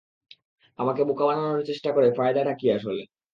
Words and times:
আমাকে 0.79 1.01
বোকা 1.09 1.25
বানানোর 1.27 1.61
চেষ্টা 1.69 1.89
করে 1.95 2.07
ফায়দাটা 2.17 2.53
কী 2.53 2.67
আসলে? 2.77 3.01